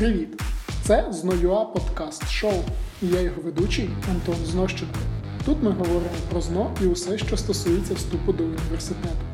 Привіт! 0.00 0.42
Це 0.82 1.06
Зноюа 1.10 1.64
подкаст 1.64 2.30
шоу. 2.30 2.62
І 3.02 3.06
я 3.06 3.20
його 3.20 3.42
ведучий 3.42 3.90
Антон 4.10 4.34
Знощенко. 4.44 4.98
Тут 5.44 5.62
ми 5.62 5.70
говоримо 5.70 6.16
про 6.30 6.40
ЗНО 6.40 6.76
і 6.82 6.86
усе, 6.86 7.18
що 7.18 7.36
стосується 7.36 7.94
вступу 7.94 8.32
до 8.32 8.44
університету. 8.44 9.24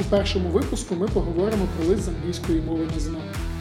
У 0.00 0.02
першому 0.02 0.48
випуску 0.48 0.94
ми 0.94 1.08
поговоримо 1.08 1.68
про 1.76 1.86
лист 1.86 2.02
з 2.02 2.08
англійської 2.08 2.60
мови 2.60 2.88
на 2.94 3.00
ЗНО, 3.00 3.18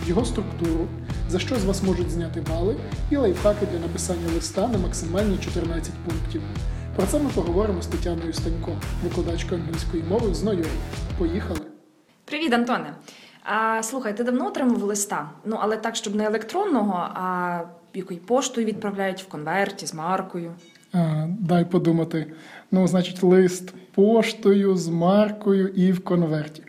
його 0.07 0.25
структуру, 0.25 0.87
за 1.29 1.39
що 1.39 1.55
з 1.55 1.65
вас 1.65 1.83
можуть 1.83 2.11
зняти 2.11 2.41
бали, 2.41 2.75
і 3.11 3.15
лайфхаки 3.15 3.65
для 3.65 3.79
написання 3.79 4.33
листа 4.35 4.67
на 4.67 4.77
максимальні 4.77 5.37
14 5.37 5.93
пунктів. 6.05 6.41
Про 6.95 7.07
це 7.07 7.19
ми 7.19 7.29
поговоримо 7.29 7.81
з 7.81 7.87
Тетяною 7.87 8.33
Станько, 8.33 8.71
викладачкою 9.03 9.61
англійської 9.61 10.03
мови 10.03 10.33
з 10.33 10.43
НОЙО. 10.43 10.65
Поїхали! 11.17 11.59
Привіт, 12.25 12.53
Антоне. 12.53 12.93
А, 13.43 13.83
слухай, 13.83 14.17
ти 14.17 14.23
давно 14.23 14.47
отримав 14.47 14.83
листа? 14.83 15.29
Ну, 15.45 15.57
але 15.61 15.77
так, 15.77 15.95
щоб 15.95 16.15
не 16.15 16.25
електронного, 16.25 17.09
а 17.13 17.59
якою 17.93 18.19
поштою 18.19 18.67
відправляють 18.67 19.23
в 19.23 19.27
конверті 19.27 19.85
з 19.85 19.93
маркою. 19.93 20.53
А, 20.93 21.25
дай 21.39 21.65
подумати. 21.65 22.33
Ну, 22.71 22.87
значить, 22.87 23.23
лист 23.23 23.73
поштою 23.95 24.77
з 24.77 24.87
маркою 24.87 25.67
і 25.67 25.91
в 25.91 26.03
конверті. 26.03 26.63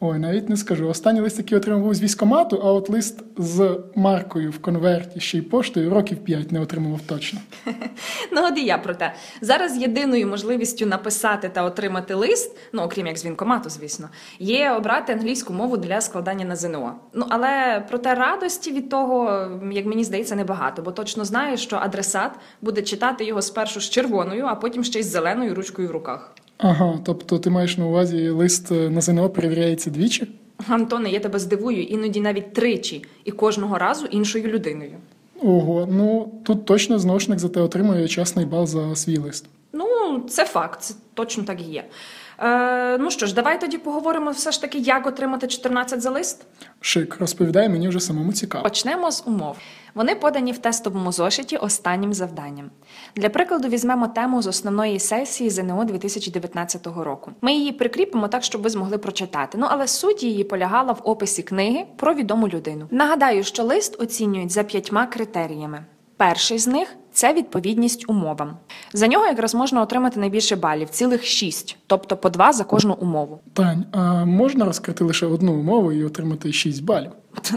Ой, 0.00 0.18
навіть 0.18 0.48
не 0.48 0.56
скажу. 0.56 0.88
Останній 0.88 1.20
лист, 1.20 1.38
який 1.38 1.58
отримав 1.58 1.82
був 1.82 1.94
з 1.94 2.02
військомату, 2.02 2.60
а 2.64 2.72
от 2.72 2.90
лист 2.90 3.24
з 3.36 3.80
маркою 3.94 4.50
в 4.50 4.58
конверті 4.58 5.20
ще 5.20 5.38
й 5.38 5.42
поштою 5.42 5.90
років 5.90 6.18
5 6.24 6.52
не 6.52 6.60
отримував 6.60 7.00
точно. 7.00 7.40
Ну, 8.32 8.42
от 8.44 8.58
і 8.58 8.64
я 8.64 8.78
про 8.78 8.94
те. 8.94 9.14
Зараз 9.40 9.76
єдиною 9.76 10.26
можливістю 10.26 10.86
написати 10.86 11.48
та 11.48 11.62
отримати 11.62 12.14
лист, 12.14 12.56
ну 12.72 12.82
окрім 12.82 13.06
як 13.06 13.18
з 13.18 13.24
вінкомату, 13.24 13.70
звісно, 13.70 14.08
є 14.38 14.70
обрати 14.70 15.12
англійську 15.12 15.52
мову 15.52 15.76
для 15.76 16.00
складання 16.00 16.44
на 16.44 16.56
ЗНО. 16.56 16.94
Ну 17.14 17.26
але 17.28 17.84
проте 17.88 18.14
радості 18.14 18.72
від 18.72 18.88
того, 18.88 19.48
як 19.72 19.86
мені 19.86 20.04
здається, 20.04 20.36
небагато, 20.36 20.82
бо 20.82 20.92
точно 20.92 21.24
знаю, 21.24 21.56
що 21.56 21.76
адресат 21.76 22.32
буде 22.62 22.82
читати 22.82 23.24
його 23.24 23.42
спершу 23.42 23.80
з 23.80 23.90
червоною, 23.90 24.44
а 24.46 24.54
потім 24.54 24.84
ще 24.84 25.00
й 25.00 25.02
з 25.02 25.06
зеленою 25.06 25.54
ручкою 25.54 25.88
в 25.88 25.90
руках. 25.90 26.34
Ага, 26.58 26.98
тобто 27.04 27.38
ти 27.38 27.50
маєш 27.50 27.78
на 27.78 27.86
увазі 27.86 28.28
лист 28.28 28.72
е, 28.72 28.90
на 28.90 29.00
ЗНО 29.00 29.30
перевіряється 29.30 29.90
двічі? 29.90 30.28
Антоне, 30.68 31.10
я 31.10 31.20
тебе 31.20 31.38
здивую, 31.38 31.82
іноді 31.82 32.20
навіть 32.20 32.52
тричі, 32.52 33.04
і 33.24 33.30
кожного 33.30 33.78
разу 33.78 34.06
іншою 34.06 34.46
людиною. 34.46 34.92
Ого, 35.42 35.88
ну 35.90 36.32
тут 36.44 36.64
точно 36.64 36.98
зношник 36.98 37.38
за 37.38 37.48
те 37.48 37.60
отримує 37.60 38.08
чесний 38.08 38.46
бал 38.46 38.66
за 38.66 38.96
свій 38.96 39.16
лист. 39.16 39.46
Ну, 39.72 40.20
це 40.28 40.44
факт, 40.44 40.82
це 40.82 40.94
точно 41.14 41.44
так 41.44 41.60
і 41.60 41.64
є. 41.64 41.84
Е, 42.38 42.98
ну 42.98 43.10
що 43.10 43.26
ж, 43.26 43.34
давай 43.34 43.60
тоді 43.60 43.78
поговоримо 43.78 44.30
все 44.30 44.52
ж 44.52 44.60
таки, 44.60 44.78
як 44.78 45.06
отримати 45.06 45.46
14 45.46 46.00
за 46.00 46.10
лист. 46.10 46.46
Шик, 46.80 47.16
розповідай, 47.20 47.68
мені 47.68 47.88
вже 47.88 48.00
самому 48.00 48.32
цікаво. 48.32 48.64
Почнемо 48.64 49.10
з 49.10 49.22
умов. 49.26 49.56
Вони 49.94 50.14
подані 50.14 50.52
в 50.52 50.58
тестовому 50.58 51.12
зошиті 51.12 51.56
останнім 51.56 52.14
завданням. 52.14 52.70
Для 53.16 53.28
прикладу 53.28 53.68
візьмемо 53.68 54.08
тему 54.08 54.42
з 54.42 54.46
основної 54.46 55.00
сесії 55.00 55.50
ЗНО 55.50 55.84
2019 55.84 56.86
року. 56.86 57.32
Ми 57.40 57.52
її 57.52 57.72
прикріпимо 57.72 58.28
так, 58.28 58.44
щоб 58.44 58.62
ви 58.62 58.70
змогли 58.70 58.98
прочитати. 58.98 59.58
Ну 59.58 59.66
але 59.70 59.88
суть 59.88 60.22
її 60.22 60.44
полягала 60.44 60.92
в 60.92 61.00
описі 61.04 61.42
книги 61.42 61.86
про 61.96 62.14
відому 62.14 62.48
людину. 62.48 62.86
Нагадаю, 62.90 63.44
що 63.44 63.62
лист 63.62 64.02
оцінюють 64.02 64.50
за 64.50 64.62
п'ятьма 64.62 65.06
критеріями. 65.06 65.84
Перший 66.16 66.58
з 66.58 66.66
них 66.66 66.96
це 67.16 67.32
відповідність 67.32 68.10
умовам. 68.10 68.56
За 68.92 69.06
нього 69.06 69.26
якраз 69.26 69.54
можна 69.54 69.82
отримати 69.82 70.20
найбільше 70.20 70.56
балів, 70.56 70.88
цілих 70.88 71.24
шість, 71.24 71.76
тобто 71.86 72.16
по 72.16 72.30
два 72.30 72.52
за 72.52 72.64
кожну 72.64 72.94
умову. 72.94 73.40
Тань, 73.52 73.84
а 73.92 74.24
можна 74.24 74.64
розкрити 74.64 75.04
лише 75.04 75.26
одну 75.26 75.52
умову 75.54 75.92
і 75.92 76.04
отримати 76.04 76.52
6 76.52 76.84
балів? 76.84 77.10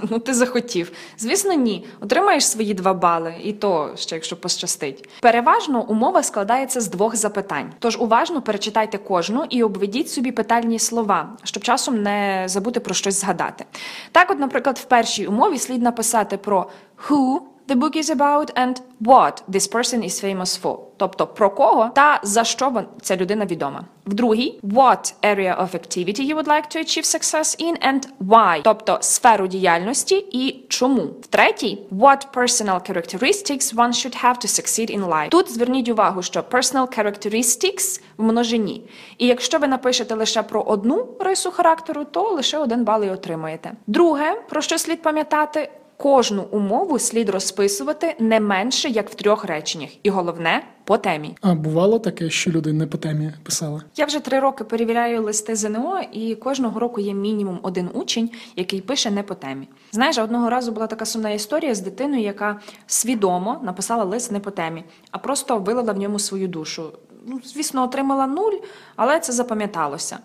Ну, 0.10 0.20
ти 0.20 0.34
захотів. 0.34 0.92
Звісно, 1.18 1.54
ні. 1.54 1.86
Отримаєш 2.00 2.48
свої 2.48 2.74
два 2.74 2.94
бали, 2.94 3.34
і 3.44 3.54
то 3.54 3.90
ще 3.96 4.16
якщо 4.16 4.36
пощастить. 4.36 5.10
Переважно 5.22 5.84
умова 5.84 6.23
складається 6.23 6.82
з 6.82 6.90
двох 6.90 7.16
запитань. 7.16 7.72
Тож 7.80 7.98
уважно 8.00 8.42
перечитайте 8.42 8.98
кожну 8.98 9.45
і 9.50 9.64
обведіть 9.64 10.10
собі 10.10 10.32
питальні 10.32 10.80
слова, 10.80 11.30
щоб 11.44 11.64
часом 11.64 12.02
не 12.02 12.44
забути 12.45 12.80
про 12.80 12.94
щось 12.94 13.22
згадати. 13.22 13.66
Так, 14.12 14.32
от, 14.32 14.39
наприклад, 14.39 14.78
в 14.78 14.83
першій 14.86 15.28
умові 15.28 15.58
слід 15.58 15.82
написати 15.82 16.38
про 16.38 16.70
who 17.10 17.39
the 17.70 17.76
book 17.76 17.96
is 17.96 18.10
about 18.10 18.52
and 18.56 18.82
what 19.00 19.44
this 19.48 19.68
person 19.68 20.04
is 20.04 20.20
famous 20.20 20.58
for. 20.58 20.80
Тобто 20.98 21.28
про 21.28 21.50
кого 21.50 21.90
та 21.96 22.20
за 22.24 22.44
що 22.44 22.84
ця 23.02 23.16
людина 23.16 23.46
відома. 23.46 23.86
В 24.06 24.14
другій 24.14 24.60
what 24.64 25.14
area 25.24 25.62
of 25.62 25.76
activity 25.76 26.22
you 26.22 26.36
would 26.36 26.48
like 26.48 26.76
to 26.76 26.78
achieve 26.78 27.06
success 27.06 27.62
in 27.62 27.88
and 27.88 28.08
why, 28.20 28.62
тобто 28.64 28.98
сферу 29.02 29.48
діяльності 29.48 30.16
і 30.32 30.66
чому. 30.70 31.02
В 31.02 31.28
третій 31.28 31.80
what 31.92 32.26
personal 32.34 32.92
characteristics 32.92 33.76
one 33.76 33.94
should 33.94 34.24
have 34.24 34.38
to 34.38 34.48
succeed 34.48 34.98
in 34.98 35.10
life. 35.10 35.30
Тут 35.30 35.52
зверніть 35.52 35.90
увагу, 35.90 36.22
що 36.22 36.40
personal 36.40 37.00
characteristics 37.00 38.02
в 38.18 38.24
множині. 38.24 38.84
І 39.18 39.28
якщо 39.28 39.60
ви 39.60 39.68
напишете 39.68 40.16
лише 40.16 40.44
про 40.44 40.62
одну 40.62 41.08
рису 41.20 41.52
характеру, 41.52 42.06
то 42.12 42.22
лише 42.22 42.58
один 42.58 42.84
бал 42.84 43.04
і 43.04 43.10
отримаєте. 43.10 43.72
Друге, 43.88 44.42
про 44.50 44.62
що 44.62 44.78
слід 44.78 45.02
пам'ятати. 45.02 45.70
Кожну 46.02 46.43
умову 46.52 46.99
слід 46.99 47.30
розписувати 47.30 48.15
не 48.20 48.39
менше 48.39 48.89
як 48.89 49.10
в 49.10 49.15
трьох 49.15 49.45
реченнях, 49.45 49.89
і 50.04 50.10
головне 50.10 50.64
по 50.83 50.98
темі. 50.98 51.36
А 51.42 51.54
бувало 51.54 51.99
таке, 51.99 52.30
що 52.30 52.52
люди 52.52 52.73
не 52.73 52.87
по 52.87 52.98
темі 52.98 53.33
писали? 53.43 53.82
Я 53.95 54.05
вже 54.05 54.20
три 54.20 54.39
роки 54.39 54.64
перевіряю 54.64 55.23
листи 55.23 55.55
ЗНО, 55.55 56.02
і 56.11 56.36
кожного 56.36 56.80
року 56.80 57.02
є 57.02 57.14
мінімум 57.14 57.59
один 57.64 57.89
учень, 57.93 58.30
який 58.55 58.82
пише 58.82 59.11
не 59.11 59.23
по 59.23 59.36
темі. 59.36 59.67
Знаєш, 59.92 60.17
одного 60.17 60.49
разу 60.49 60.71
була 60.71 60.88
така 60.88 61.05
сумна 61.05 61.30
історія 61.30 61.76
з 61.76 61.82
дитиною, 61.82 62.21
яка 62.21 62.59
свідомо 62.88 63.59
написала 63.64 64.04
лист 64.04 64.32
не 64.32 64.39
по 64.39 64.52
темі, 64.52 64.83
а 65.11 65.17
просто 65.17 65.58
вилила 65.58 65.93
в 65.93 65.98
ньому 65.98 66.20
свою 66.20 66.48
душу. 66.48 66.83
Ну, 67.32 67.40
звісно, 67.45 67.84
отримала 67.84 68.28
нуль, 68.28 68.54
але 68.95 69.20
це 69.20 69.34
запам'яталося. 69.34 70.17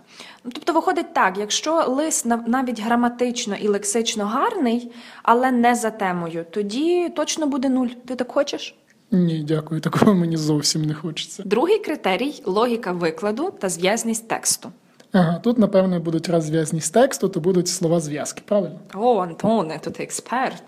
Ну, 0.44 0.50
Тобто, 0.54 0.72
виходить 0.72 1.14
так: 1.14 1.38
якщо 1.38 1.84
лист 1.88 2.26
нав- 2.26 2.48
навіть 2.48 2.80
граматично 2.80 3.56
і 3.56 3.68
лексично 3.68 4.24
гарний, 4.26 4.92
але 5.22 5.50
не 5.52 5.74
за 5.74 5.90
темою, 5.90 6.46
тоді 6.50 7.08
точно 7.08 7.46
буде 7.46 7.68
нуль. 7.68 7.88
Ти 8.06 8.14
так 8.16 8.32
хочеш? 8.32 8.74
Ні, 9.10 9.44
дякую, 9.48 9.80
такого 9.80 10.14
мені 10.14 10.36
зовсім 10.36 10.82
не 10.84 10.94
хочеться. 10.94 11.42
Другий 11.46 11.78
критерій 11.78 12.42
логіка 12.44 12.92
викладу 12.92 13.50
та 13.58 13.68
зв'язність 13.68 14.28
тексту. 14.28 14.72
Ага, 15.16 15.38
тут, 15.38 15.58
напевно, 15.58 16.00
будуть 16.00 16.28
раз 16.28 16.44
зв'язність 16.44 16.92
тексту, 16.92 17.28
то 17.28 17.40
будуть 17.40 17.68
слова 17.68 18.00
зв'язки, 18.00 18.42
правильно? 18.46 18.78
О, 18.94 19.18
Антоне, 19.18 19.78
то 19.78 19.90
ти 19.90 20.02
експерт. 20.02 20.62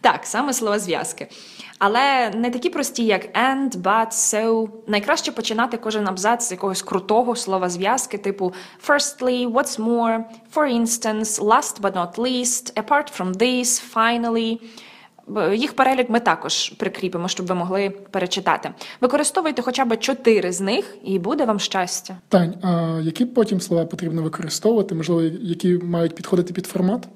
Так, 0.00 0.20
саме 0.26 0.52
слова 0.52 0.78
зв'язки. 0.78 1.28
Але 1.78 2.30
не 2.30 2.50
такі 2.50 2.70
прості, 2.70 3.04
як 3.04 3.38
and, 3.38 3.70
but, 3.76 4.10
so. 4.10 4.68
Найкраще 4.86 5.32
починати 5.32 5.76
кожен 5.76 6.08
абзац 6.08 6.48
з 6.48 6.52
якогось 6.52 6.82
крутого 6.82 7.36
слова 7.36 7.68
зв'язки, 7.68 8.18
типу 8.18 8.52
firstly, 8.88 9.52
what's 9.52 9.80
more, 9.80 10.20
for 10.54 10.80
instance, 10.80 11.40
last 11.40 11.80
but 11.80 11.92
not 11.92 12.18
least, 12.18 12.82
apart 12.82 13.18
from 13.18 13.34
this, 13.34 13.94
finally. 13.94 14.58
Їх 15.54 15.72
перелік 15.72 16.10
ми 16.10 16.20
також 16.20 16.68
прикріпимо, 16.68 17.28
щоб 17.28 17.46
ви 17.46 17.54
могли 17.54 17.90
перечитати. 17.90 18.70
Використовуйте 19.00 19.62
хоча 19.62 19.84
б 19.84 19.96
чотири 19.96 20.52
з 20.52 20.60
них, 20.60 20.96
і 21.04 21.18
буде 21.18 21.44
вам 21.44 21.60
щастя. 21.60 22.16
Тань, 22.28 22.54
а 22.62 23.00
які 23.02 23.26
потім 23.26 23.60
слова 23.60 23.84
потрібно 23.84 24.22
використовувати, 24.22 24.94
можливо, 24.94 25.22
які 25.40 25.74
мають 25.74 26.14
підходити 26.14 26.52
під 26.54 26.66
формат? 26.66 27.08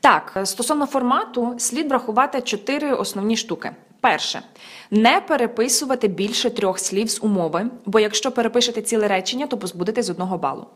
Так, 0.00 0.40
стосовно 0.44 0.86
формату, 0.86 1.54
слід 1.58 1.88
врахувати 1.88 2.40
чотири 2.40 2.92
основні 2.92 3.36
штуки. 3.36 3.70
Перше, 4.00 4.42
не 4.90 5.20
переписувати 5.28 6.08
більше 6.08 6.50
трьох 6.50 6.78
слів 6.78 7.10
з 7.10 7.22
умови, 7.22 7.70
бо 7.86 8.00
якщо 8.00 8.32
перепишете 8.32 8.82
ціле 8.82 9.08
речення, 9.08 9.46
то 9.46 9.58
позбудете 9.58 10.02
з 10.02 10.10
одного 10.10 10.38
балу. 10.38 10.66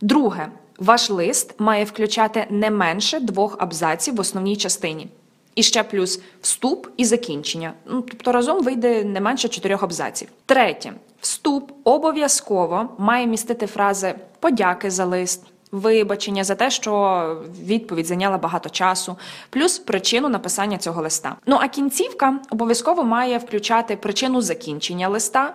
Друге, 0.00 0.48
ваш 0.78 1.10
лист 1.10 1.54
має 1.58 1.84
включати 1.84 2.46
не 2.50 2.70
менше 2.70 3.20
двох 3.20 3.56
абзаців 3.58 4.14
в 4.14 4.20
основній 4.20 4.56
частині. 4.56 5.08
І 5.58 5.62
ще 5.62 5.82
плюс 5.82 6.20
вступ 6.40 6.86
і 6.96 7.04
закінчення. 7.04 7.72
Ну, 7.86 8.02
тобто 8.02 8.32
разом 8.32 8.64
вийде 8.64 9.04
не 9.04 9.20
менше 9.20 9.48
чотирьох 9.48 9.82
абзаців. 9.82 10.28
Третє, 10.46 10.92
вступ 11.20 11.72
обов'язково 11.84 12.88
має 12.98 13.26
містити 13.26 13.66
фрази 13.66 14.14
подяки 14.40 14.90
за 14.90 15.04
лист, 15.04 15.42
вибачення 15.72 16.44
за 16.44 16.54
те, 16.54 16.70
що 16.70 17.42
відповідь 17.64 18.06
зайняла 18.06 18.38
багато 18.38 18.68
часу, 18.68 19.16
плюс 19.50 19.78
причину 19.78 20.28
написання 20.28 20.78
цього 20.78 21.02
листа. 21.02 21.36
Ну 21.46 21.58
а 21.60 21.68
кінцівка 21.68 22.38
обов'язково 22.50 23.04
має 23.04 23.38
включати 23.38 23.96
причину 23.96 24.40
закінчення 24.40 25.08
листа, 25.08 25.54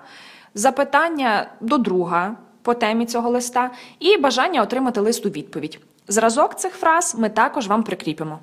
запитання 0.53 1.49
до 1.61 1.77
друга 1.77 2.35
по 2.61 2.73
темі 2.73 3.05
цього 3.05 3.29
листа 3.29 3.71
і 3.99 4.17
бажання 4.17 4.61
отримати 4.61 5.01
лист 5.01 5.25
у 5.25 5.29
відповідь. 5.29 5.79
Зразок 6.07 6.55
цих 6.55 6.73
фраз 6.73 7.15
ми 7.19 7.29
також 7.29 7.67
вам 7.67 7.83
прикріпимо. 7.83 8.39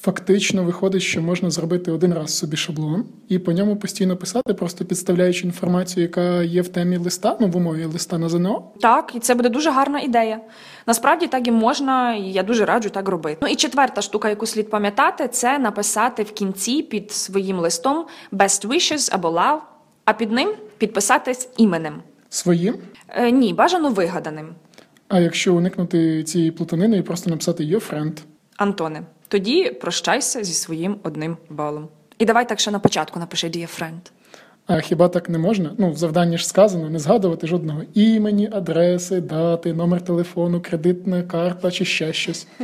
Фактично 0.00 0.64
виходить, 0.64 1.02
що 1.02 1.22
можна 1.22 1.50
зробити 1.50 1.90
один 1.90 2.14
раз 2.14 2.38
собі 2.38 2.56
шаблон 2.56 3.04
і 3.28 3.38
по 3.38 3.52
ньому 3.52 3.76
постійно 3.76 4.16
писати, 4.16 4.54
просто 4.54 4.84
підставляючи 4.84 5.46
інформацію, 5.46 6.02
яка 6.02 6.42
є 6.42 6.62
в 6.62 6.68
темі 6.68 6.96
листа, 6.96 7.36
ну 7.40 7.48
в 7.48 7.56
умові 7.56 7.84
листа 7.84 8.18
на 8.18 8.28
ЗНО. 8.28 8.72
Так, 8.80 9.12
і 9.14 9.18
це 9.18 9.34
буде 9.34 9.48
дуже 9.48 9.70
гарна 9.70 10.00
ідея. 10.00 10.40
Насправді 10.86 11.26
так 11.26 11.48
і 11.48 11.50
можна, 11.50 12.14
і 12.14 12.22
я 12.22 12.42
дуже 12.42 12.64
раджу 12.64 12.88
так 12.88 13.08
робити. 13.08 13.38
Ну 13.42 13.48
і 13.48 13.56
четверта 13.56 14.02
штука, 14.02 14.28
яку 14.28 14.46
слід 14.46 14.70
пам'ятати, 14.70 15.28
це 15.28 15.58
написати 15.58 16.22
в 16.22 16.32
кінці 16.32 16.82
під 16.82 17.12
своїм 17.12 17.58
листом 17.58 18.06
best 18.32 18.68
wishes 18.68 19.08
або 19.12 19.28
love, 19.28 19.58
а 20.04 20.12
під 20.12 20.32
ним 20.32 20.54
підписатись 20.78 21.48
іменем. 21.56 22.02
Своїм. 22.28 22.74
Е, 23.08 23.30
ні, 23.30 23.54
бажано 23.54 23.90
вигаданим. 23.90 24.48
А 25.08 25.20
якщо 25.20 25.54
уникнути 25.54 26.24
цієї 26.24 26.50
плутанини 26.50 26.96
і 26.96 27.02
просто 27.02 27.30
написати 27.30 27.64
your 27.64 27.90
friend. 27.90 28.12
Антоне, 28.56 29.02
тоді 29.28 29.70
прощайся 29.70 30.44
зі 30.44 30.54
своїм 30.54 30.96
одним 31.02 31.36
балом. 31.50 31.88
І 32.18 32.24
давай 32.24 32.48
так 32.48 32.60
ще 32.60 32.70
на 32.70 32.78
початку 32.78 33.20
напиши 33.20 33.46
Dear 33.46 33.80
friend. 33.80 34.10
А 34.66 34.80
хіба 34.80 35.08
так 35.08 35.28
не 35.28 35.38
можна? 35.38 35.74
Ну, 35.78 35.90
в 35.90 35.96
завданні 35.96 36.38
ж 36.38 36.46
сказано 36.46 36.90
не 36.90 36.98
згадувати 36.98 37.46
жодного 37.46 37.82
імені, 37.94 38.50
адреси, 38.52 39.20
дати, 39.20 39.72
номер 39.72 40.04
телефону, 40.04 40.60
кредитна 40.60 41.22
карта 41.22 41.70
чи 41.70 41.84
ще 41.84 42.12
щось. 42.12 42.46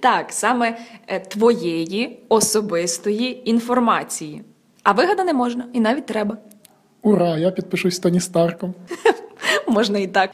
Так, 0.00 0.26
саме 0.32 0.78
е, 1.06 1.20
твоєї 1.20 2.18
особистої 2.28 3.50
інформації. 3.50 4.42
А 4.82 4.92
вигадане 4.92 5.32
можна 5.32 5.64
і 5.72 5.80
навіть 5.80 6.06
треба. 6.06 6.36
Ура! 7.02 7.38
Я 7.38 7.50
підпишусь 7.50 7.98
Тоні 7.98 8.20
Старком. 8.20 8.74
Можна 9.68 9.98
і 9.98 10.06
так. 10.06 10.30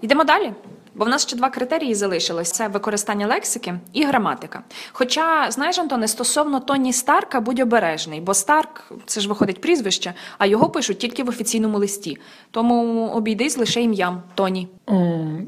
Йдемо 0.00 0.24
далі. 0.24 0.52
Бо 0.94 1.04
в 1.04 1.08
нас 1.08 1.22
ще 1.22 1.36
два 1.36 1.50
критерії 1.50 1.94
залишилось: 1.94 2.50
це 2.50 2.68
використання 2.68 3.26
лексики 3.26 3.74
і 3.92 4.04
граматика. 4.04 4.62
Хоча, 4.92 5.50
знаєш, 5.50 5.78
Антоне, 5.78 6.08
стосовно 6.08 6.60
Тоні 6.60 6.92
Старка, 6.92 7.40
будь 7.40 7.60
обережний, 7.60 8.20
бо 8.20 8.34
Старк 8.34 8.92
це 9.06 9.20
ж 9.20 9.28
виходить 9.28 9.60
прізвище, 9.60 10.14
а 10.38 10.46
його 10.46 10.70
пишуть 10.70 10.98
тільки 10.98 11.22
в 11.22 11.28
офіційному 11.28 11.78
листі. 11.78 12.18
Тому 12.50 13.06
обійдись 13.08 13.58
лише 13.58 13.82
ім'ям 13.82 14.22
Тоні. 14.34 14.68
О, 14.86 14.94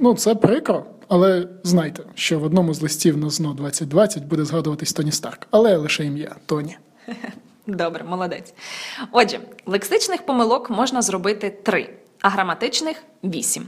ну, 0.00 0.14
це 0.14 0.34
прикро, 0.34 0.84
але 1.08 1.48
знайте, 1.62 2.02
що 2.14 2.38
в 2.38 2.44
одному 2.44 2.74
з 2.74 2.82
листів 2.82 3.16
на 3.16 3.30
ЗНО 3.30 3.54
2020 3.54 4.24
буде 4.24 4.44
згадуватись 4.44 4.92
Тоні 4.92 5.12
Старк, 5.12 5.46
але 5.50 5.76
лише 5.76 6.04
ім'я 6.04 6.36
Тоні. 6.46 6.76
Добре, 7.66 8.04
молодець. 8.04 8.54
Отже, 9.12 9.40
лексичних 9.66 10.26
помилок 10.26 10.70
можна 10.70 11.02
зробити 11.02 11.50
три, 11.62 11.90
а 12.20 12.28
граматичних 12.28 13.02
вісім. 13.24 13.66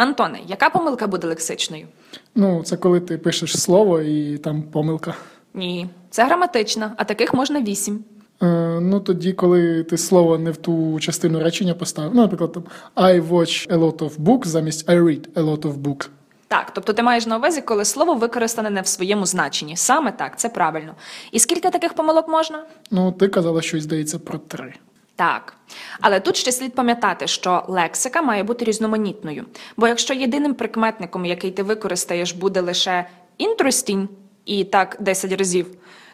Антоне, 0.00 0.38
яка 0.46 0.70
помилка 0.70 1.06
буде 1.06 1.26
лексичною? 1.26 1.86
Ну, 2.34 2.62
це 2.62 2.76
коли 2.76 3.00
ти 3.00 3.18
пишеш 3.18 3.60
слово 3.60 4.00
і 4.00 4.38
там 4.38 4.62
помилка. 4.62 5.14
Ні, 5.54 5.88
це 6.10 6.24
граматична, 6.24 6.92
а 6.96 7.04
таких 7.04 7.34
можна 7.34 7.62
вісім. 7.62 8.04
Е, 8.42 8.46
ну, 8.80 9.00
тоді, 9.00 9.32
коли 9.32 9.84
ти 9.84 9.98
слово 9.98 10.38
не 10.38 10.50
в 10.50 10.56
ту 10.56 11.00
частину 11.00 11.42
речення 11.42 11.74
поставив. 11.74 12.14
Ну, 12.14 12.20
наприклад, 12.22 12.52
там 12.52 12.62
I 12.96 13.28
watch 13.28 13.68
a 13.68 13.78
lot 13.78 13.98
of 13.98 14.16
books 14.16 14.46
замість 14.46 14.88
I 14.88 15.02
read 15.02 15.28
a 15.34 15.42
lot 15.44 15.60
of 15.60 15.74
books. 15.74 16.08
Так, 16.48 16.70
тобто 16.74 16.92
ти 16.92 17.02
маєш 17.02 17.26
на 17.26 17.36
увазі, 17.36 17.60
коли 17.62 17.84
слово 17.84 18.14
використане 18.14 18.70
не 18.70 18.80
в 18.80 18.86
своєму 18.86 19.26
значенні. 19.26 19.76
Саме 19.76 20.12
так, 20.12 20.38
це 20.38 20.48
правильно. 20.48 20.94
І 21.32 21.38
скільки 21.38 21.70
таких 21.70 21.94
помилок 21.94 22.28
можна? 22.28 22.64
Ну, 22.90 23.12
ти 23.12 23.28
казала 23.28 23.62
щось, 23.62 23.82
здається, 23.82 24.18
про 24.18 24.38
три. 24.38 24.74
Так. 25.20 25.54
Але 26.00 26.20
тут 26.20 26.36
ще 26.36 26.52
слід 26.52 26.74
пам'ятати, 26.74 27.26
що 27.26 27.64
лексика 27.68 28.22
має 28.22 28.42
бути 28.42 28.64
різноманітною. 28.64 29.44
Бо 29.76 29.88
якщо 29.88 30.14
єдиним 30.14 30.54
прикметником, 30.54 31.26
який 31.26 31.50
ти 31.50 31.62
використаєш, 31.62 32.32
буде 32.32 32.60
лише 32.60 33.06
interesting, 33.38 34.08
і 34.44 34.64
так 34.64 34.96
10 35.00 35.32
разів, 35.32 35.66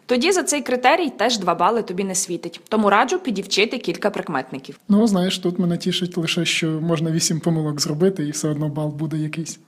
тоді 0.06 0.32
за 0.32 0.42
цей 0.42 0.62
критерій 0.62 1.10
теж 1.10 1.38
2 1.38 1.54
бали 1.54 1.82
тобі 1.82 2.04
не 2.04 2.14
світить. 2.14 2.60
Тому 2.68 2.90
раджу 2.90 3.18
підівчити 3.18 3.78
кілька 3.78 4.10
прикметників. 4.10 4.78
Ну, 4.88 5.06
знаєш, 5.06 5.38
тут 5.38 5.58
мене 5.58 5.76
тішить 5.78 6.16
лише, 6.16 6.44
що 6.44 6.66
можна 6.66 7.10
вісім 7.10 7.40
помилок 7.40 7.80
зробити, 7.80 8.26
і 8.26 8.30
все 8.30 8.48
одно 8.48 8.68
бал 8.68 8.88
буде 8.88 9.16
якийсь. 9.16 9.58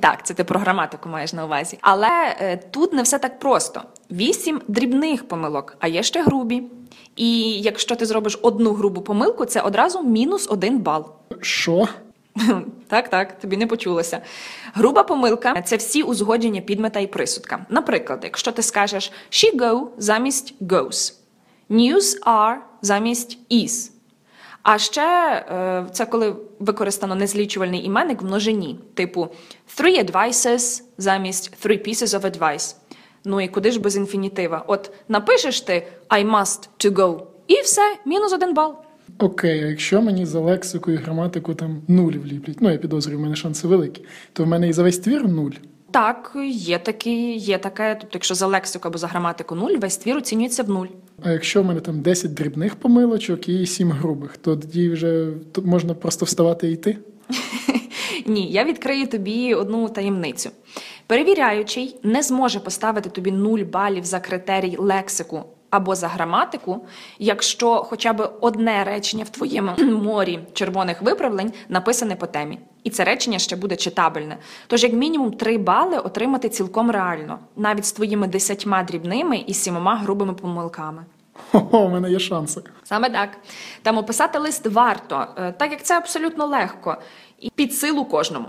Так, 0.00 0.26
це 0.26 0.34
ти 0.34 0.44
про 0.44 0.60
граматику 0.60 1.08
маєш 1.08 1.32
на 1.32 1.44
увазі. 1.44 1.78
Але 1.80 2.36
е, 2.40 2.56
тут 2.56 2.92
не 2.92 3.02
все 3.02 3.18
так 3.18 3.38
просто. 3.38 3.82
Вісім 4.10 4.60
дрібних 4.68 5.28
помилок, 5.28 5.76
а 5.80 5.88
є 5.88 6.02
ще 6.02 6.22
грубі. 6.22 6.62
І 7.16 7.52
якщо 7.52 7.96
ти 7.96 8.06
зробиш 8.06 8.38
одну 8.42 8.72
грубу 8.72 9.00
помилку, 9.00 9.44
це 9.44 9.60
одразу 9.60 10.02
мінус 10.02 10.46
один 10.50 10.78
бал. 10.78 11.12
Що? 11.40 11.88
Так, 12.88 13.08
так, 13.08 13.38
тобі 13.38 13.56
не 13.56 13.66
почулося. 13.66 14.20
Груба 14.74 15.02
помилка 15.02 15.62
це 15.62 15.76
всі 15.76 16.02
узгодження 16.02 16.60
підмета 16.60 17.00
і 17.00 17.06
присудка. 17.06 17.66
Наприклад, 17.68 18.20
якщо 18.22 18.52
ти 18.52 18.62
скажеш 18.62 19.12
she 19.30 19.56
go 19.56 19.86
замість 19.98 20.54
goes, 20.60 21.14
news 21.70 22.22
are 22.26 22.56
замість 22.82 23.38
is. 23.50 23.90
А 24.62 24.78
ще 24.78 25.02
е, 25.50 25.86
це 25.92 26.06
коли 26.06 26.36
використано 26.58 27.14
незлічувальний 27.14 27.84
іменник 27.84 28.22
в 28.22 28.24
множині, 28.24 28.78
типу 28.94 29.28
three 29.78 30.10
advices 30.10 30.82
замість 30.98 31.66
three 31.66 31.88
pieces 31.88 32.20
of 32.20 32.20
advice. 32.20 32.76
Ну 33.24 33.40
і 33.40 33.48
куди 33.48 33.70
ж 33.70 33.80
без 33.80 33.96
інфінітива? 33.96 34.64
От 34.66 34.90
напишеш 35.08 35.60
ти 35.60 35.86
I 36.08 36.30
must 36.30 36.68
to 36.78 36.90
go, 36.90 37.22
і 37.46 37.60
все, 37.60 37.96
мінус 38.06 38.32
один 38.32 38.54
бал. 38.54 38.74
Окей, 39.18 39.64
а 39.64 39.66
якщо 39.66 40.02
мені 40.02 40.26
за 40.26 40.40
лексику 40.40 40.90
і 40.90 40.96
граматику 40.96 41.54
там 41.54 41.82
нуль 41.88 42.12
вліплять, 42.12 42.56
ну 42.60 42.70
я 42.70 42.78
підозрюю, 42.78 43.18
в 43.18 43.22
мене 43.22 43.36
шанси 43.36 43.68
великі, 43.68 44.04
то 44.32 44.44
в 44.44 44.46
мене 44.46 44.68
і 44.68 44.72
за 44.72 44.82
весь 44.82 44.98
твір 44.98 45.28
нуль. 45.28 45.50
Так, 45.90 46.36
є 46.50 46.78
такі, 46.78 47.36
є 47.36 47.58
таке. 47.58 47.96
Тобто, 48.00 48.16
якщо 48.16 48.34
за 48.34 48.46
лексику 48.46 48.88
або 48.88 48.98
за 48.98 49.06
граматику 49.06 49.54
нуль, 49.54 49.76
весь 49.76 49.96
твір 49.96 50.16
оцінюється 50.16 50.62
в 50.62 50.70
нуль. 50.70 50.86
А 51.22 51.30
якщо 51.30 51.62
в 51.62 51.66
мене 51.66 51.80
там 51.80 52.00
10 52.00 52.34
дрібних 52.34 52.74
помилочок 52.74 53.48
і 53.48 53.66
7 53.66 53.90
грубих, 53.90 54.36
то 54.36 54.56
тоді 54.56 54.90
вже 54.90 55.26
можна 55.64 55.94
просто 55.94 56.24
вставати 56.24 56.68
і 56.68 56.72
йти. 56.72 56.98
Ні, 58.26 58.46
я 58.46 58.64
відкрию 58.64 59.06
тобі 59.06 59.54
одну 59.54 59.88
таємницю. 59.88 60.50
Перевіряючий 61.06 61.96
не 62.02 62.22
зможе 62.22 62.60
поставити 62.60 63.10
тобі 63.10 63.32
нуль 63.32 63.62
балів 63.64 64.04
за 64.04 64.20
критерій 64.20 64.76
лексику 64.78 65.44
або 65.70 65.94
за 65.94 66.08
граматику, 66.08 66.86
якщо 67.18 67.76
хоча 67.76 68.12
б 68.12 68.30
одне 68.40 68.84
речення 68.84 69.24
в 69.24 69.28
твоєму 69.28 69.72
морі 69.78 70.40
червоних 70.52 71.02
виправлень 71.02 71.52
написане 71.68 72.16
по 72.16 72.26
темі. 72.26 72.58
І 72.84 72.90
це 72.90 73.04
речення 73.04 73.38
ще 73.38 73.56
буде 73.56 73.76
читабельне. 73.76 74.38
Тож, 74.66 74.82
як 74.82 74.92
мінімум, 74.92 75.32
три 75.32 75.58
бали 75.58 75.98
отримати 75.98 76.48
цілком 76.48 76.90
реально, 76.90 77.38
навіть 77.56 77.86
з 77.86 77.92
твоїми 77.92 78.26
десятьма 78.26 78.82
дрібними 78.82 79.44
і 79.46 79.54
сімома 79.54 79.96
грубими 79.96 80.34
помилками. 80.34 81.04
Хо-хо, 81.32 81.78
у 81.78 81.88
мене 81.88 82.10
є 82.10 82.18
шанси. 82.18 82.60
Саме 82.84 83.10
так. 83.10 83.28
Там 83.82 83.98
описати 83.98 84.38
лист 84.38 84.66
варто, 84.66 85.26
е, 85.36 85.52
так 85.52 85.70
як 85.70 85.82
це 85.82 85.96
абсолютно 85.96 86.46
легко 86.46 86.96
і 87.40 87.50
під 87.50 87.74
силу 87.74 88.04
кожному. 88.04 88.46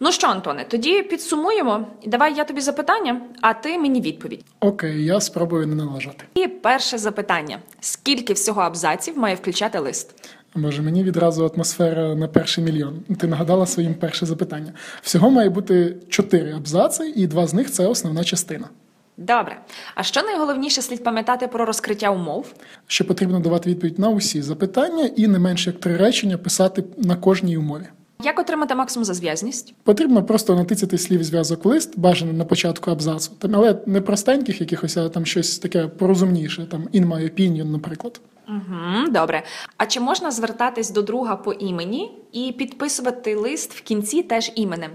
Ну 0.00 0.12
що, 0.12 0.26
Антоне, 0.26 0.64
тоді 0.68 1.02
підсумуємо. 1.02 1.86
Давай 2.06 2.34
я 2.34 2.44
тобі 2.44 2.60
запитання, 2.60 3.20
а 3.40 3.54
ти 3.54 3.78
мені 3.78 4.00
відповідь. 4.00 4.44
Окей, 4.60 5.04
я 5.04 5.20
спробую 5.20 5.66
не 5.66 5.74
налажати. 5.74 6.24
І 6.34 6.48
перше 6.48 6.98
запитання: 6.98 7.58
скільки 7.80 8.32
всього 8.32 8.60
абзаців 8.60 9.18
має 9.18 9.34
включати 9.34 9.78
лист? 9.78 10.14
Боже, 10.54 10.82
мені 10.82 11.02
відразу 11.04 11.50
атмосфера 11.54 12.14
на 12.14 12.28
перший 12.28 12.64
мільйон. 12.64 13.00
Ти 13.18 13.26
нагадала 13.26 13.66
своїм 13.66 13.94
перше 13.94 14.26
запитання. 14.26 14.72
Всього 15.02 15.30
має 15.30 15.48
бути 15.48 15.96
чотири 16.08 16.52
абзаци, 16.52 17.12
і 17.16 17.26
два 17.26 17.46
з 17.46 17.54
них 17.54 17.70
це 17.70 17.86
основна 17.86 18.24
частина. 18.24 18.68
Добре. 19.16 19.60
А 19.94 20.02
що 20.02 20.22
найголовніше 20.22 20.82
слід 20.82 21.04
пам'ятати 21.04 21.48
про 21.48 21.64
розкриття 21.64 22.10
умов? 22.10 22.54
Що 22.86 23.04
потрібно 23.04 23.40
давати 23.40 23.70
відповідь 23.70 23.98
на 23.98 24.08
усі 24.08 24.42
запитання 24.42 25.10
і 25.16 25.26
не 25.26 25.38
менше 25.38 25.70
як 25.70 25.80
три 25.80 25.96
речення 25.96 26.38
писати 26.38 26.84
на 26.96 27.16
кожній 27.16 27.56
умові. 27.56 27.86
Як 28.22 28.38
отримати 28.38 28.74
максимум 28.74 29.04
за 29.04 29.14
зв'язність? 29.14 29.74
Потрібно 29.82 30.24
просто 30.24 30.54
натицяти 30.54 30.98
слів 30.98 31.24
зв'язок 31.24 31.66
лист, 31.66 31.98
бажано 31.98 32.32
на 32.32 32.44
початку 32.44 32.90
абзацу, 32.90 33.32
там, 33.38 33.56
але 33.56 33.76
не 33.86 34.00
простеньких 34.00 34.60
якихось, 34.60 34.96
а 34.96 35.08
там 35.08 35.26
щось 35.26 35.58
таке 35.58 35.88
порозумніше, 35.88 36.66
там 36.66 36.88
in 36.94 37.06
my 37.06 37.22
opinion, 37.22 37.64
наприклад. 37.64 38.20
Угу, 38.48 39.08
добре. 39.10 39.42
А 39.76 39.86
чи 39.86 40.00
можна 40.00 40.30
звертатись 40.30 40.90
до 40.90 41.02
друга 41.02 41.36
по 41.36 41.52
імені 41.52 42.18
і 42.32 42.54
підписувати 42.58 43.34
лист 43.34 43.74
в 43.74 43.80
кінці 43.80 44.22
теж 44.22 44.52
іменем? 44.54 44.90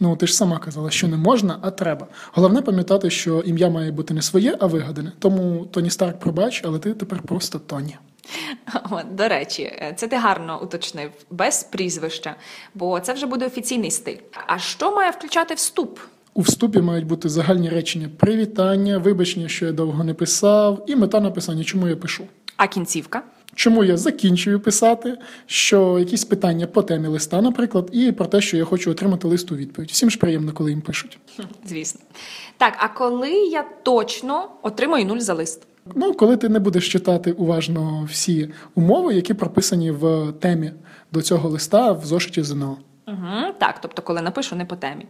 Ну, 0.00 0.16
ти 0.16 0.26
ж 0.26 0.34
сама 0.34 0.58
казала, 0.58 0.90
що 0.90 1.08
не 1.08 1.16
можна, 1.16 1.58
а 1.62 1.70
треба. 1.70 2.06
Головне 2.32 2.62
пам'ятати, 2.62 3.10
що 3.10 3.40
ім'я 3.40 3.70
має 3.70 3.90
бути 3.90 4.14
не 4.14 4.22
своє, 4.22 4.56
а 4.60 4.66
вигадане. 4.66 5.12
Тому 5.18 5.66
Тоні 5.70 5.90
Старк 5.90 6.18
пробач, 6.18 6.62
але 6.64 6.78
ти 6.78 6.94
тепер 6.94 7.22
просто 7.22 7.58
Тоні. 7.58 7.96
О, 8.90 9.02
до 9.10 9.28
речі, 9.28 9.72
це 9.96 10.08
ти 10.08 10.16
гарно 10.16 10.62
уточнив, 10.62 11.10
без 11.30 11.62
прізвища, 11.64 12.34
бо 12.74 13.00
це 13.00 13.12
вже 13.12 13.26
буде 13.26 13.46
офіційний 13.46 13.90
стиль. 13.90 14.16
А 14.46 14.58
що 14.58 14.94
має 14.94 15.10
включати 15.10 15.54
вступ? 15.54 15.98
У 16.34 16.40
вступі 16.40 16.80
мають 16.80 17.06
бути 17.06 17.28
загальні 17.28 17.68
речення 17.68 18.08
привітання, 18.16 18.98
вибачення, 18.98 19.48
що 19.48 19.66
я 19.66 19.72
довго 19.72 20.04
не 20.04 20.14
писав, 20.14 20.84
і 20.86 20.96
мета 20.96 21.20
написання, 21.20 21.64
чому 21.64 21.88
я 21.88 21.96
пишу. 21.96 22.24
А 22.56 22.66
кінцівка? 22.66 23.22
Чому 23.56 23.84
я 23.84 23.96
закінчую 23.96 24.60
писати, 24.60 25.18
що 25.46 25.98
якісь 25.98 26.24
питання 26.24 26.66
по 26.66 26.82
темі 26.82 27.08
листа, 27.08 27.42
наприклад, 27.42 27.88
і 27.92 28.12
про 28.12 28.26
те, 28.26 28.40
що 28.40 28.56
я 28.56 28.64
хочу 28.64 28.90
отримати 28.90 29.28
лист 29.28 29.52
у 29.52 29.56
відповідь. 29.56 29.90
Всім 29.90 30.10
ж 30.10 30.18
приємно, 30.18 30.52
коли 30.52 30.70
їм 30.70 30.80
пишуть. 30.80 31.18
Звісно. 31.64 32.00
Так, 32.56 32.74
а 32.78 32.88
коли 32.88 33.30
я 33.30 33.64
точно 33.82 34.50
отримаю 34.62 35.04
нуль 35.04 35.18
за 35.18 35.34
лист? 35.34 35.62
Ну, 35.94 36.14
коли 36.14 36.36
ти 36.36 36.48
не 36.48 36.58
будеш 36.58 36.92
читати 36.92 37.32
уважно 37.32 38.08
всі 38.10 38.50
умови, 38.74 39.14
які 39.14 39.34
прописані 39.34 39.90
в 39.90 40.32
темі 40.40 40.72
до 41.12 41.22
цього 41.22 41.48
листа 41.48 41.92
в 41.92 42.04
зошиті 42.04 42.42
ЗНО. 42.42 42.76
Угу, 43.08 43.52
так, 43.58 43.80
тобто, 43.80 44.02
коли 44.02 44.22
напишу 44.22 44.56
не 44.56 44.64
по 44.64 44.76
темі. 44.76 45.06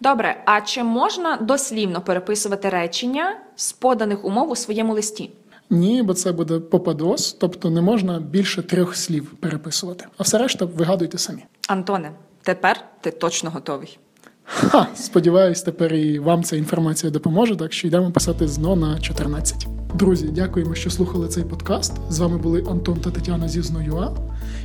Добре, 0.00 0.42
а 0.44 0.60
чи 0.60 0.82
можна 0.82 1.36
дослівно 1.36 2.00
переписувати 2.00 2.68
речення 2.68 3.36
з 3.56 3.72
поданих 3.72 4.24
умов 4.24 4.50
у 4.50 4.56
своєму 4.56 4.94
листі? 4.94 5.30
Ні, 5.70 6.02
бо 6.02 6.14
це 6.14 6.32
буде 6.32 6.60
попадос, 6.60 7.32
тобто 7.32 7.70
не 7.70 7.80
можна 7.80 8.20
більше 8.20 8.62
трьох 8.62 8.96
слів 8.96 9.34
переписувати. 9.40 10.06
А 10.18 10.22
все 10.22 10.38
решта 10.38 10.64
вигадуйте 10.64 11.18
самі. 11.18 11.44
Антоне, 11.68 12.12
тепер 12.42 12.84
ти 13.00 13.10
точно 13.10 13.50
готовий. 13.50 13.98
Ха, 14.44 14.86
сподіваюсь, 14.94 15.62
тепер 15.62 15.94
і 15.94 16.18
вам 16.18 16.44
ця 16.44 16.56
інформація 16.56 17.12
допоможе, 17.12 17.56
так 17.56 17.72
що 17.72 17.88
йдемо 17.88 18.10
писати 18.10 18.48
ЗНО 18.48 18.76
на 18.76 19.00
14. 19.00 19.66
Друзі, 19.98 20.26
дякуємо, 20.26 20.74
що 20.74 20.90
слухали 20.90 21.28
цей 21.28 21.44
подкаст. 21.44 21.92
З 22.10 22.18
вами 22.18 22.38
були 22.38 22.64
Антон 22.70 22.96
та 22.96 23.10
Тетяна 23.10 23.48
зі 23.48 23.62
ЗНО.ЮА. 23.62 24.12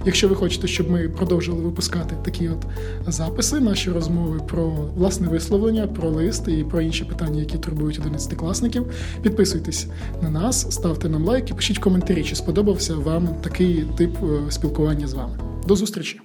Якщо 0.06 0.28
ви 0.28 0.36
хочете, 0.36 0.68
щоб 0.68 0.92
ми 0.92 1.10
продовжили 1.10 1.62
випускати 1.62 2.16
такі 2.26 2.50
от 2.50 2.66
записи, 3.08 3.60
наші 3.60 3.92
розмови 3.92 4.40
про 4.48 4.70
власне 4.70 5.28
висловлення, 5.28 5.88
про 5.88 6.10
лист 6.10 6.48
і 6.48 6.64
про 6.64 6.82
інші 6.82 7.06
питання, 7.06 7.40
які 7.40 7.58
турбують 7.58 8.00
11-класників, 8.00 8.86
підписуйтесь 9.22 9.88
на 10.22 10.30
нас, 10.30 10.72
ставте 10.72 11.10
нам 11.10 11.26
лайк 11.26 11.50
і 11.50 11.54
пишіть 11.54 11.80
коментарі, 11.80 12.24
чи 12.24 12.36
сподобався 12.36 12.96
вам 12.96 13.28
такий 13.28 13.86
тип 13.98 14.18
е, 14.24 14.52
спілкування 14.52 15.08
з 15.08 15.14
вами. 15.14 15.38
До 15.68 15.76
зустрічі! 15.76 16.20